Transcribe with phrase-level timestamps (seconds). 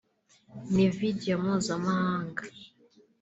[0.73, 2.41] ni Video mpuzamahanga”